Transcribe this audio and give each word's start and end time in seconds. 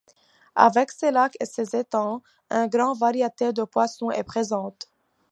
Avec 0.55 0.89
ses 0.89 1.11
lacs 1.11 1.37
et 1.39 1.45
ses 1.45 1.75
étangs, 1.75 2.23
une 2.49 2.65
grande 2.69 2.97
variété 2.97 3.53
de 3.53 3.63
poissons 3.63 4.09
est 4.09 4.23
présente. 4.23 4.89